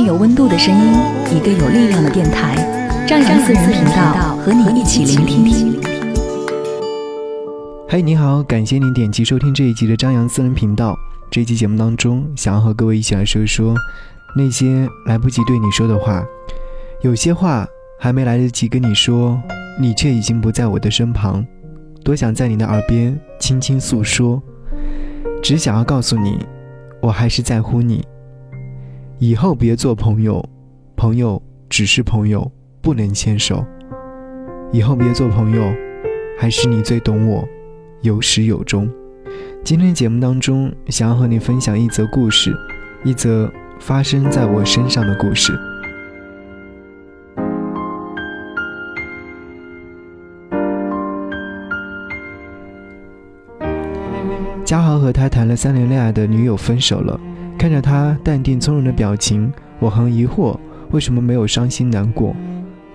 [0.00, 0.92] 有温度的声音，
[1.36, 2.54] 一个有力量的电台，
[3.06, 5.80] 张扬私人频道和你一起聆听。
[7.88, 10.94] 嘿，你好，感谢您点击收听这一集的张扬私人频道。
[11.30, 13.74] 这期节目当中，想要和各位一起来说一说
[14.36, 16.22] 那些来不及对你说的话。
[17.02, 17.66] 有些话
[17.98, 19.40] 还没来得及跟你说，
[19.80, 21.44] 你却已经不在我的身旁。
[22.04, 24.42] 多想在你的耳边轻轻诉说，
[25.42, 26.38] 只想要告诉你，
[27.00, 28.04] 我还是在乎你。
[29.20, 30.40] 以后别做朋友，
[30.94, 32.48] 朋友只是朋友，
[32.80, 33.66] 不能牵手。
[34.70, 35.72] 以后别做朋友，
[36.38, 37.44] 还是你最懂我，
[38.02, 38.88] 有始有终。
[39.64, 42.54] 今天节目当中，想要和你分享一则故事，
[43.02, 45.52] 一则发生在我身上的故事。
[54.64, 57.18] 嘉豪和他谈了三年恋爱的女友分手了。
[57.58, 60.56] 看着他淡定从容的表情，我很疑惑，
[60.92, 62.34] 为什么没有伤心难过？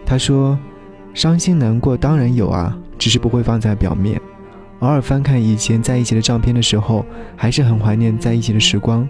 [0.05, 0.57] 他说
[1.13, 4.19] ：“伤心难过当然有啊，只是不会放在表面。
[4.79, 9.05] 偶尔翻看以前在一起的照片的时候，还是很怀念在一起的时光。”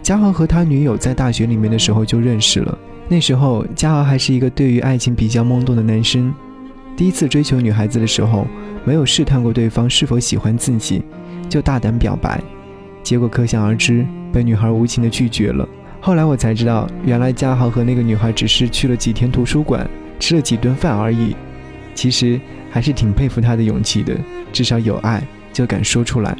[0.00, 6.32] 嘉豪和他女友在大学里面的时候就认识了，那时候嘉豪还是一个对于爱情比较懵懂的男生，
[6.96, 8.46] 第一次追求女孩子的时候，
[8.86, 11.02] 没有试探过对方是否喜欢自己，
[11.50, 12.42] 就大胆表白，
[13.02, 14.06] 结果可想而知。
[14.32, 15.68] 被女孩无情的拒绝了。
[16.00, 19.84] 后来我才知道，原来嘉豪和那个女孩只是去了几天图书馆，
[20.20, 21.34] 吃了几顿饭而已。
[21.96, 24.16] 其实还是挺佩服他的勇气的，
[24.52, 25.20] 至少有爱
[25.52, 26.36] 就敢说出来。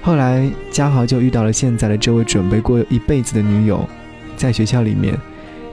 [0.00, 3.86] 后来嘉豪就遇到了现在的这位准备过一辈子的女友，
[4.34, 5.14] 在学校里面，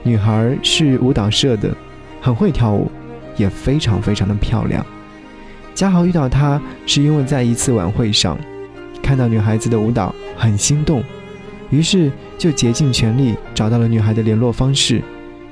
[0.02, 1.74] 女孩是舞蹈社的，
[2.20, 2.90] 很会跳舞，
[3.36, 4.84] 也非常非常的漂亮。
[5.74, 8.38] 嘉豪遇到她是因为在一次晚会上，
[9.02, 11.02] 看到女孩子的舞蹈很心动。
[11.70, 15.02] 于是就竭尽全力找到了女孩的联络方式，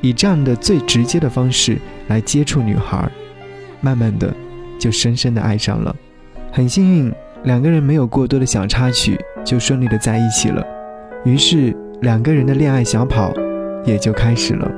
[0.03, 1.79] 以这样的最直接的方式
[2.09, 3.11] 来接触女孩，
[3.81, 4.35] 慢慢的
[4.79, 5.97] 就深深的爱上了。
[6.53, 7.13] 很幸运，
[7.45, 10.63] 两个人没有过多的小插曲，就顺利的在一起了。
[11.25, 13.33] 于是两个人的恋爱小跑
[13.87, 14.71] 也就开始了。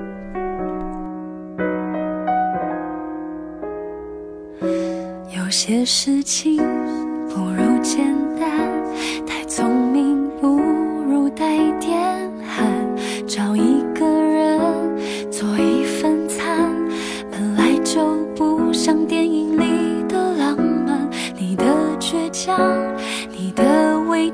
[5.36, 6.56] 有些事情
[7.28, 8.14] 不如见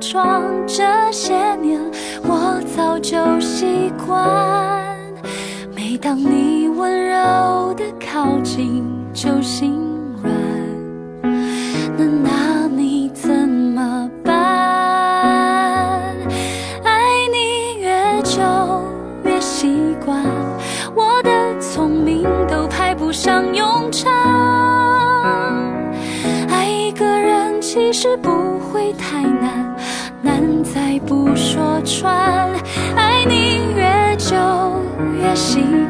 [0.01, 1.81] 装，这些年
[2.23, 4.97] 我早就习惯。
[5.75, 9.81] 每当你温柔的靠近，就心
[10.23, 10.48] 软。
[35.38, 35.88] 心。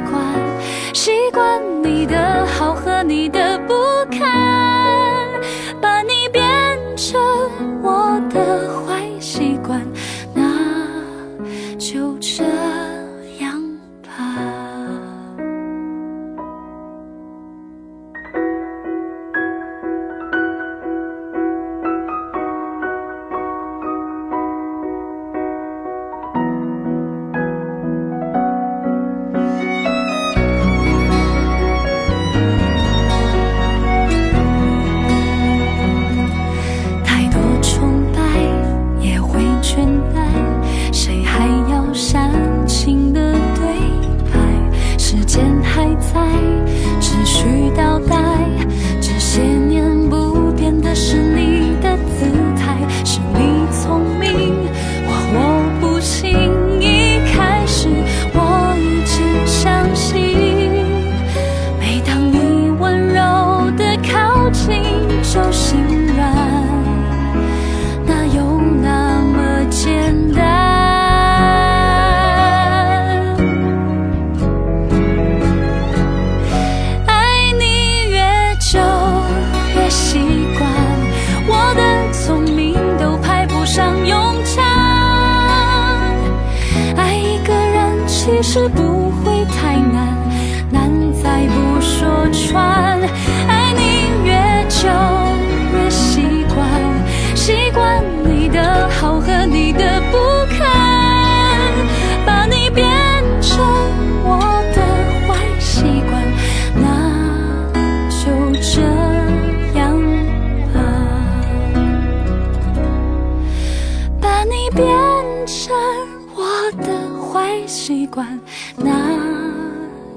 [118.77, 119.17] 那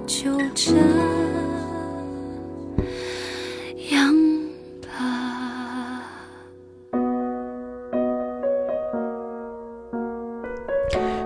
[0.06, 0.74] 就这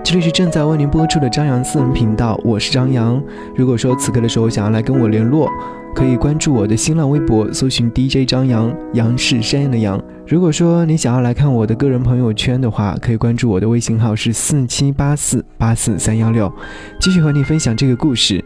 [0.08, 3.20] 这里是正在为您播出的张扬私人频道，我是张扬。
[3.56, 5.50] 如果说此刻的时候想要来跟我联络，
[5.96, 10.00] 可以关注我的新浪微博，搜寻 DJ 张扬，杨是山羊的羊。
[10.24, 16.52] 如果说你想要来看我的个人朋友圈的话，可以关注我的微信号是四七八四八四三幺六，
[17.00, 18.44] 继续和你分享这个故事。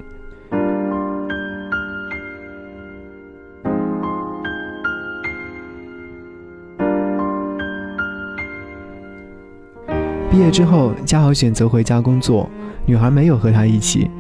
[10.41, 12.49] 毕业之后，嘉豪选择回家工作，
[12.87, 14.11] 女孩没有和他一起，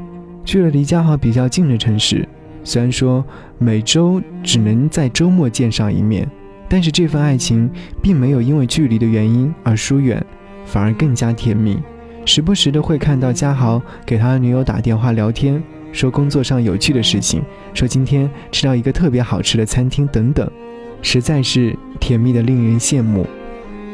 [0.44, 2.28] 去了离嘉豪比较近的城市。
[2.62, 3.24] 虽然说
[3.56, 6.30] 每周只能在周末见上一面，
[6.68, 7.70] 但是这份爱情
[8.02, 10.22] 并没有因为距离的原因而疏远，
[10.66, 11.78] 反而更加甜蜜。
[12.26, 20.46] 时不时的会看到嘉豪给他的女友打电话聊天，说工作上有趣的事情，说今天吃到一个特别好吃的餐厅等等，
[21.00, 23.26] 实在是甜蜜的令人羡慕。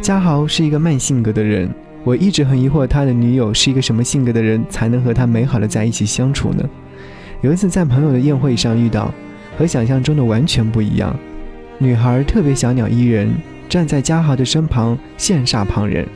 [0.00, 1.72] 嘉豪是一个慢性格的人。
[2.06, 6.62] 我一直很疑惑，他的女友是一个什么性格的人，才能和他美好的在一起相处呢？
[7.40, 9.12] 有一次在朋友的宴会上遇到，
[9.58, 11.16] 和想象中的完全不一样。
[11.78, 13.34] 女孩特别小鸟依人，
[13.68, 16.06] 站在嘉豪的身旁，羡煞旁人。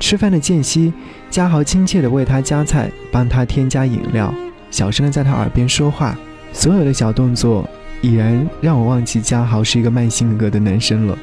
[0.00, 0.90] 吃饭的间隙，
[1.28, 4.32] 嘉豪亲切地为她夹菜，帮她添加饮料，
[4.70, 6.16] 小声地在她耳边说话。
[6.54, 7.68] 所有的小动作，
[8.00, 11.18] 已然让我忘记嘉豪是一个慢性格的男生了。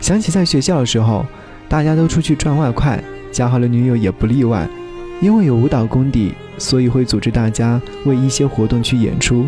[0.00, 1.26] 想起在学校的时候。
[1.70, 3.00] 大家都出去赚外快，
[3.30, 4.68] 嘉豪的女友也不例外。
[5.20, 9.46] 因为有舞蹈功底，所以会组织大家为一些活动去演出。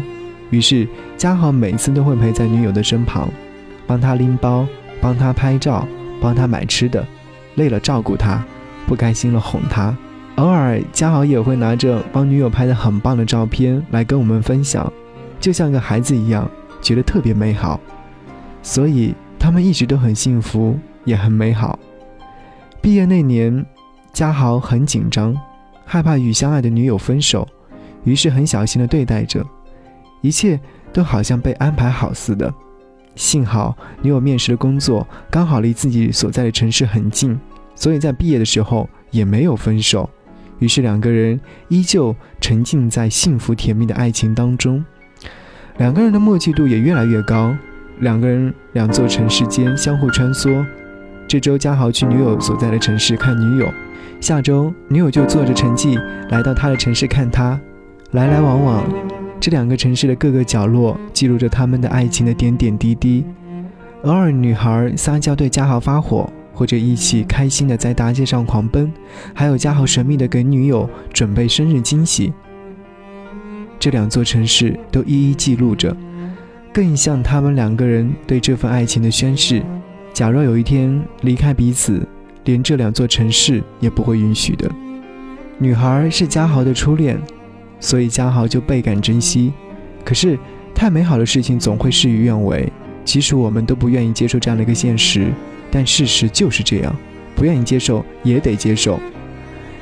[0.50, 0.86] 于是
[1.16, 3.28] 嘉豪每次都会陪在女友的身旁，
[3.88, 4.64] 帮她拎包，
[5.00, 5.84] 帮她拍照，
[6.20, 7.04] 帮她买吃的。
[7.56, 8.44] 累了照顾她，
[8.86, 9.96] 不开心了哄她。
[10.36, 14.90] 偶尔嘉豪也会拿着帮女友拍的很棒的照片来跟我们分享，
[15.40, 16.48] 就像个孩子一样，
[16.80, 17.80] 觉得特别美好。
[18.62, 21.76] 所以他们一直都很幸福，也很美好。
[22.82, 23.64] 毕业那年，
[24.12, 25.40] 嘉豪很紧张，
[25.86, 27.46] 害怕与相爱的女友分手，
[28.02, 29.46] 于是很小心地对待着，
[30.20, 30.58] 一切
[30.92, 32.52] 都好像被安排好似的。
[33.14, 37.38] 幸好女友面试的工作刚好离自己所在的城市很近，
[37.76, 40.10] 所以在毕业的时候也没有分手。
[40.58, 41.38] 于是两个人
[41.68, 44.84] 依旧沉浸在幸福甜蜜的爱情当中，
[45.78, 47.54] 两个人的默契度也越来越高，
[48.00, 50.66] 两个人两座城市间相互穿梭。
[51.32, 53.72] 这周嘉豪去女友所在的城市看女友，
[54.20, 55.96] 下周女友就坐着城际
[56.28, 57.58] 来到他的城市看他，
[58.10, 58.84] 来来往往，
[59.40, 63.24] 这两个城市的各个角落记录着他们的爱情的点点滴滴。
[64.02, 68.92] 偶尔女孩撒娇对嘉豪发火，或者一起开心的在大街上狂奔，
[69.32, 72.30] 还有嘉豪神秘的给女友准备生日惊喜。
[73.78, 75.96] 这两座城市都一一记录着，
[76.74, 79.62] 更像他们两个人对这份爱情的宣誓。
[80.12, 82.06] 假若有一天离开彼此，
[82.44, 84.70] 连这两座城市也不会允许的。
[85.58, 87.18] 女孩是嘉豪的初恋，
[87.80, 89.52] 所以嘉豪就倍感珍惜。
[90.04, 90.38] 可是，
[90.74, 92.70] 太美好的事情总会事与愿违，
[93.04, 95.32] 即使我们都不愿意接受这样的一个现实，
[95.70, 96.94] 但事实就是这样，
[97.34, 98.98] 不愿意接受也得接受。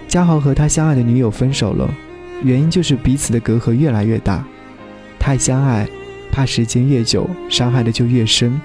[0.06, 1.92] 嘉豪和他相爱的女友分手了，
[2.44, 4.44] 原因就是彼此的隔阂越来越大。
[5.18, 5.88] 太相爱，
[6.30, 8.60] 怕时间越久，伤害的就越深。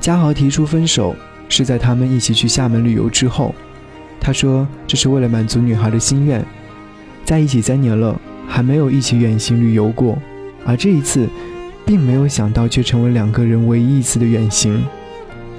[0.00, 1.16] 嘉豪提出分手
[1.48, 3.54] 是在他们一起去厦门旅游之后，
[4.20, 6.44] 他说这是为了满足女孩的心愿。
[7.24, 10.16] 在一起三年了，还没有一起远行旅游过，
[10.64, 11.28] 而这一次，
[11.84, 14.84] 并没有想到却成为两个人唯一一次的远行。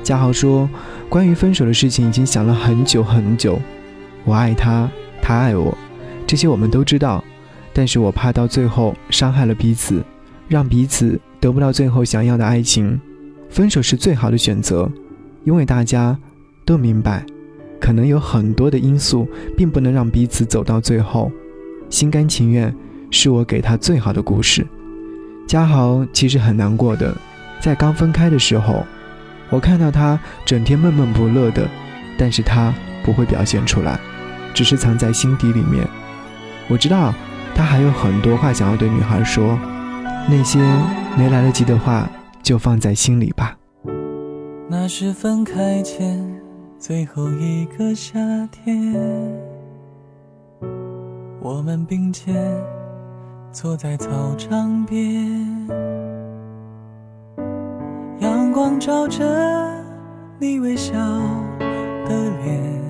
[0.02, 0.70] 嘉豪说，
[1.10, 3.60] 关于分手的事情已经想了很久很久。
[4.24, 4.90] 我爱他，
[5.22, 5.78] 他爱我，
[6.26, 7.22] 这些我们都知道，
[7.74, 10.02] 但是我怕到最后伤害了彼此，
[10.48, 13.00] 让彼此得不到最后想要的爱情。
[13.50, 14.90] 分手是最好的选择，
[15.44, 16.18] 因为大家
[16.66, 17.26] 都明白，
[17.80, 21.32] 可能有很多的因素并不能让彼此走到最后。
[21.90, 22.74] 心甘情愿
[23.10, 24.66] 是我给他最好的故事。
[25.48, 27.16] 嘉豪其实很难过的，
[27.62, 28.86] 在刚分开的时候，
[29.50, 31.66] 我看到他整天闷闷不乐的，
[32.18, 32.74] 但是他
[33.04, 33.98] 不会表现出来，
[34.54, 35.88] 只是藏在心底里面。
[36.68, 37.14] 我知道
[37.56, 39.58] 他还有很多话想要对女孩说，
[40.30, 40.60] 那些
[41.18, 42.10] 没来得及的话，
[42.48, 43.58] 就放在心里吧。
[44.70, 46.42] 那是分开前
[46.80, 48.18] 最后一个夏
[48.50, 48.96] 天，
[51.42, 52.34] 我们并肩
[53.52, 55.68] 坐在操场边，
[58.22, 59.26] 阳光照着
[60.40, 60.94] 你微笑
[62.08, 62.82] 的脸，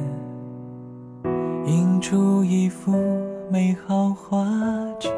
[1.65, 2.93] 映出一幅。
[3.49, 4.45] 美好画
[4.99, 5.09] 卷，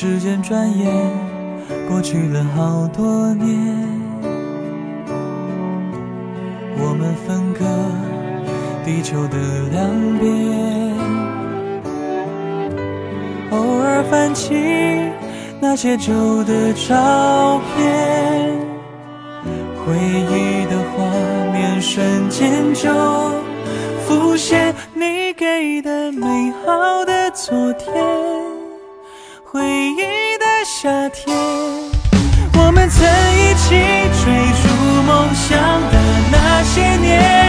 [0.00, 0.86] 时间转眼
[1.88, 3.50] 过去了好多年，
[6.78, 7.64] 我们分隔
[8.84, 9.36] 地球的
[9.72, 9.90] 两
[10.20, 10.94] 边，
[13.50, 14.54] 偶尔翻起
[15.60, 18.56] 那些旧的照片，
[19.84, 21.02] 回忆的画
[21.52, 22.88] 面瞬间就。
[24.06, 27.92] 浮现你给的美好的昨天，
[29.50, 29.96] 回忆
[30.36, 31.34] 的夏天，
[32.52, 33.00] 我们曾
[33.34, 33.68] 一起
[34.22, 34.28] 追
[34.60, 34.68] 逐
[35.06, 35.56] 梦想
[35.90, 35.94] 的
[36.30, 37.47] 那些年，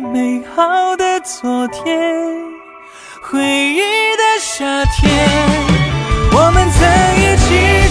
[0.00, 2.22] 美好的昨天
[3.22, 5.28] 回忆的夏天
[6.32, 6.86] 我们曾
[7.16, 7.85] 一起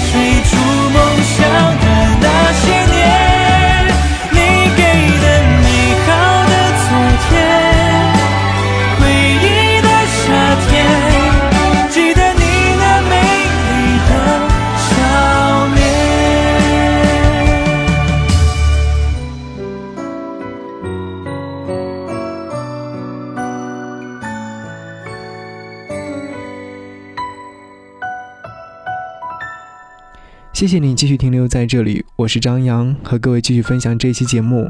[30.55, 34.65] 谢谢你继续停留在这里，我是张扬，和各位继续分享这期节目。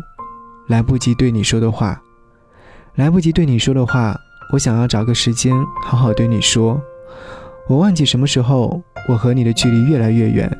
[0.68, 2.01] 来不及对你说的话，
[2.96, 4.20] 来不及对你说的话，
[4.51, 6.82] 我想要找个时间好好对你说。
[7.68, 10.51] 我忘记什么时候我和你的距离越来越远，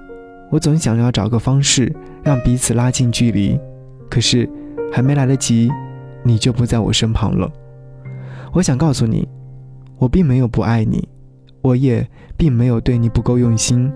[0.52, 1.92] 我总想要找个方式
[2.22, 3.60] 让彼此拉近距离，
[4.08, 4.48] 可是
[4.94, 5.72] 还没来得及，
[6.22, 7.52] 你就不在我身旁了。
[8.54, 9.28] 我想告诉你，
[9.98, 11.10] 我并没有不爱你，
[11.64, 13.92] 我也并没有对你不够用心。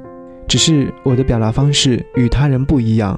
[0.50, 3.18] 只是我的表达方式与他人不一样，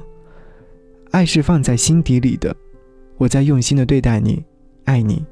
[1.11, 2.53] 爱是放在心底里的，
[3.15, 4.43] 我在用心的对待你，
[4.83, 5.23] 爱你，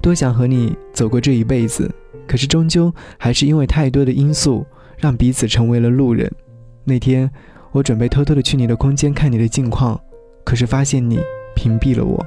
[0.00, 1.92] 多想和你走过这一辈子，
[2.28, 4.64] 可是终究还是因为太多的因素，
[4.96, 6.30] 让彼此成为了路人。
[6.84, 7.28] 那天
[7.72, 10.00] 我准备偷偷的去你的空间看你的近况，
[10.44, 11.18] 可是发现你
[11.56, 12.24] 屏蔽了我，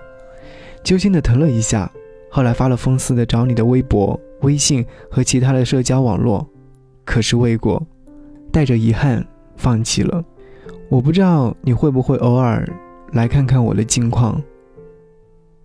[0.84, 1.90] 揪心的疼了一下，
[2.30, 6.46] 后来发了疯似的找你的微博、微信和其他的社交网络，
[7.06, 7.82] 可是未果。
[8.56, 9.22] 带着遗憾
[9.58, 10.24] 放弃了，
[10.88, 12.66] 我不知道你会不会偶尔
[13.12, 14.42] 来看看我的近况，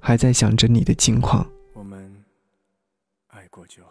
[0.01, 1.47] 还在想着你的近况。
[1.73, 2.13] 我们
[3.29, 3.90] 爱过就好。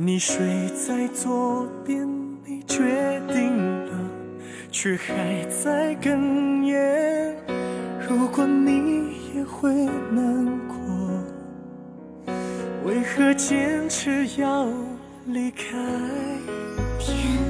[0.00, 2.08] 你睡在左边，
[2.44, 3.90] 你决定了，
[4.70, 7.34] 却还在哽咽。
[8.08, 9.74] 如果你也会
[10.12, 10.76] 难过，
[12.84, 14.68] 为何坚持要
[15.26, 15.76] 离开？
[17.00, 17.47] 天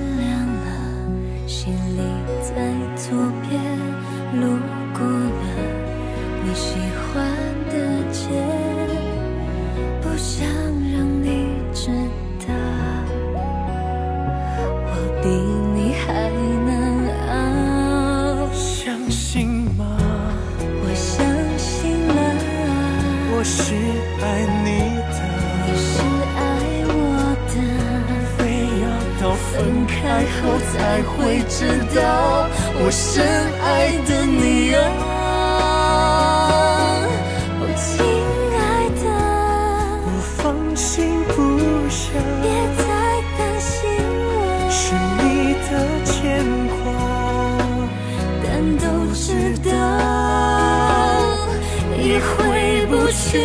[53.30, 53.36] 去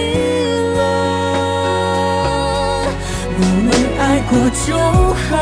[0.78, 0.80] 了。
[3.36, 3.68] 我们
[4.00, 4.32] 爱过
[4.66, 4.68] 就
[5.28, 5.34] 好，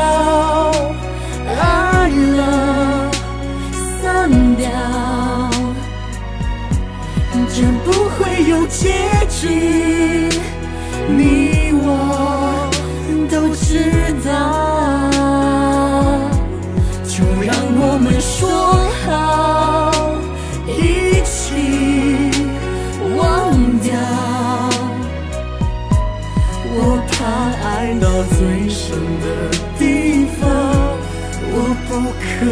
[1.46, 1.52] 爱
[2.38, 2.40] 了，
[4.02, 4.02] 散
[4.56, 4.66] 掉，
[7.54, 8.18] 这不会
[8.48, 8.82] 有结
[9.30, 10.28] 局，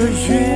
[0.00, 0.49] 月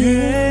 [0.00, 0.49] 月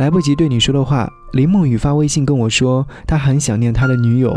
[0.00, 4.34] 来不及对你说的话，林梦雨发微信跟我说，他很想念他的女友，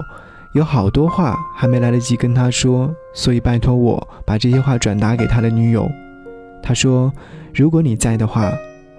[0.56, 5.90] 有好多话还没来得及跟他说，所以拜托我把这些话转达给他的女友。
[6.62, 7.10] 他说，
[7.54, 8.52] 如果你在的话，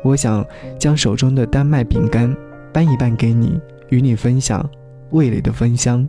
[0.03, 0.42] 我想
[0.79, 2.35] 将手中的丹麦饼干
[2.72, 4.66] 搬一半给你，与你分享
[5.11, 6.09] 味蕾的芬香。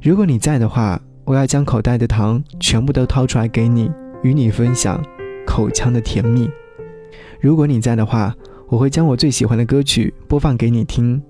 [0.00, 3.90] 如果你在的话，我要将口袋的糖全部都掏出来给你，
[4.22, 4.98] 与你分享
[5.46, 6.48] 口腔的甜蜜。
[7.42, 8.34] 如果你在的话，
[8.70, 11.20] 我会将我最喜欢的歌曲播放给你听，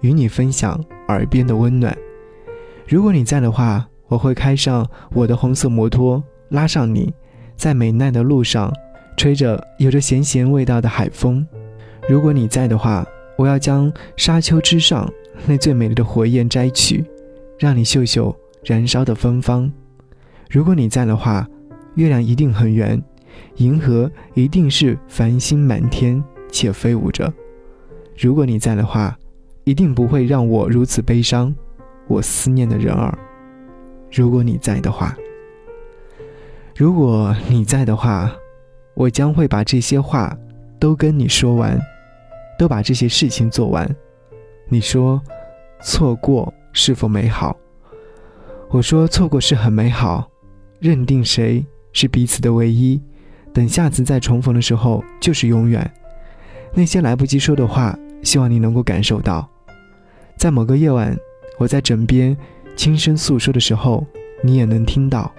[0.00, 1.94] 与你分享耳边的温暖。
[2.88, 7.12] 如果你在的话，我会开上我的红色摩托，拉上你，
[7.56, 8.72] 在美奈的路上，
[9.18, 11.46] 吹着有着咸咸味道的海风。
[12.08, 15.06] 如果你在的话，我要将沙丘之上
[15.46, 17.04] 那最美丽的火焰摘取，
[17.58, 19.70] 让你嗅嗅燃烧的芬芳。
[20.48, 21.46] 如果你在的话，
[21.96, 23.00] 月亮一定很圆，
[23.56, 27.32] 银河一定是繁星满天且飞舞着。
[28.18, 29.16] 如果你在的话，
[29.64, 31.54] 一定不会让我如此悲伤。
[32.06, 33.16] 我思念的人儿。
[34.10, 35.16] 如果你在的话，
[36.76, 38.30] 如果你在的话，
[38.94, 40.36] 我将会把这些话
[40.78, 41.80] 都跟你说完，
[42.58, 43.88] 都把这些事情做完。
[44.68, 45.20] 你说，
[45.82, 47.56] 错过是否美好？
[48.70, 50.28] 我说，错过是很美好。
[50.78, 53.00] 认定谁是彼此的唯一，
[53.52, 55.88] 等下次再重逢的时候就是永远。
[56.74, 59.48] 那些来不及说的话，希望你能够感受到。
[60.36, 61.16] 在某个夜晚，
[61.58, 62.36] 我在枕边
[62.76, 64.06] 轻声诉说的时候，
[64.42, 65.30] 你也能听到。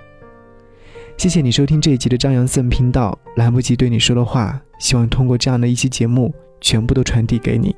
[1.17, 3.17] 谢谢你收听这一集的张扬森频道。
[3.35, 7.75] 来不及对你说的话，希望通过这样的一期节目，全部都传递给你。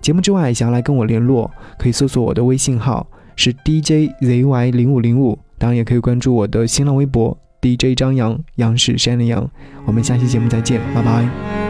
[0.00, 5.38] 节目之外，想要来跟我联络，可以搜索我的微信号是 DJZY 零五零五。
[5.58, 9.50] 当然也可以关注我的新浪微博 DJ 张扬，杨是山的杨。
[9.84, 11.67] 我们下期节目再见，拜拜。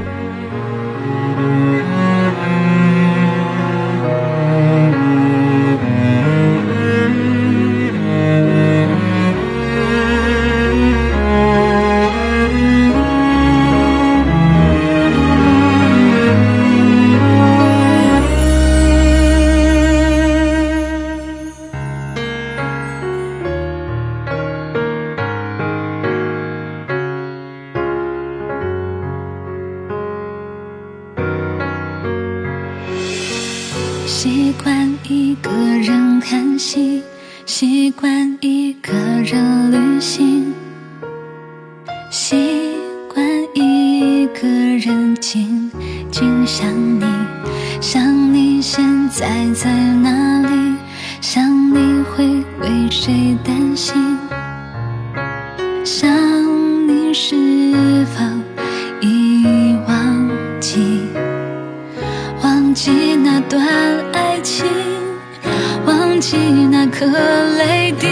[66.18, 68.08] 忘记那颗泪滴，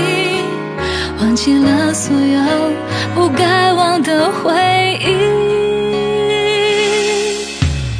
[1.19, 2.41] 忘记了所有
[3.17, 4.55] 不该忘的回
[5.01, 5.11] 忆。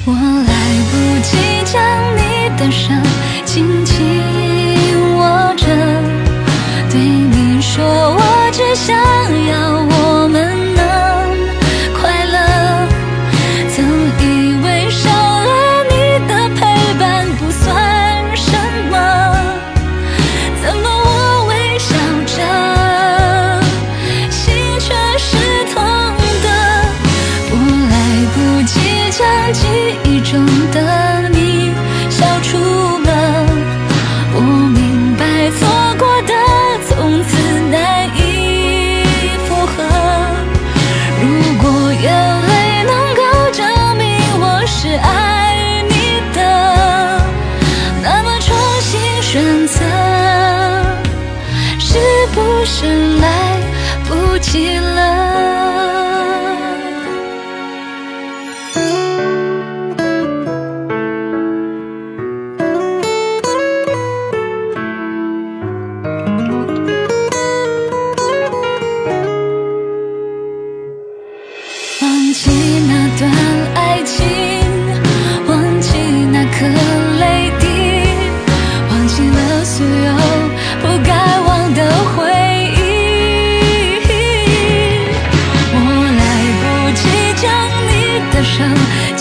[0.05, 0.53] 我来
[0.93, 1.83] 不及将
[2.15, 2.21] 你
[2.57, 2.95] 的手
[3.45, 3.97] 轻轻
[5.17, 5.67] 握着，
[6.89, 8.95] 对你说，我只想
[9.49, 9.83] 要
[54.57, 54.96] 不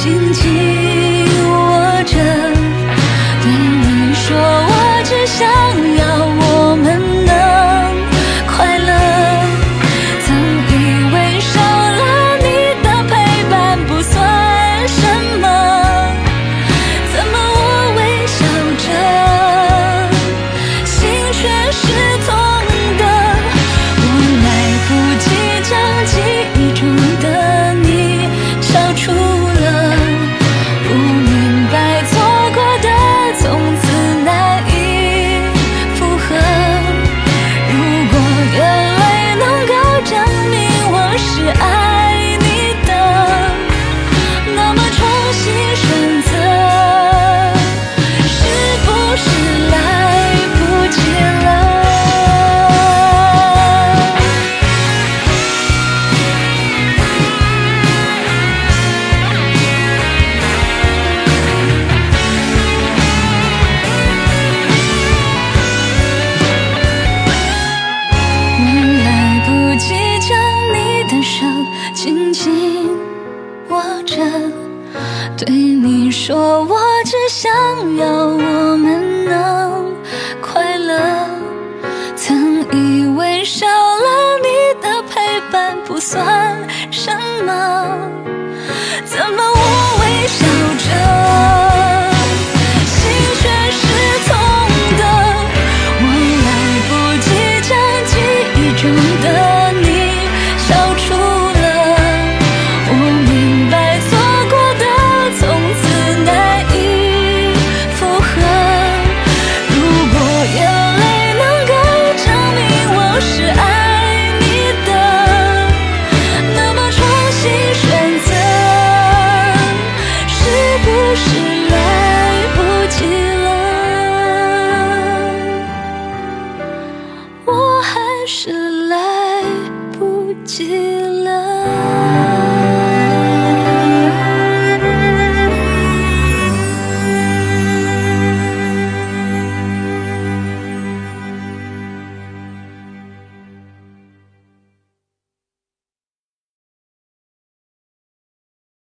[0.06, 0.85] 紧紧